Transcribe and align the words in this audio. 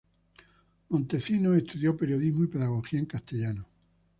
Montecinos 0.89 1.55
estudió 1.57 1.95
periodismo 1.95 2.43
y 2.43 2.47
pedagogía 2.47 2.97
en 3.01 3.05
castellano. 3.05 3.67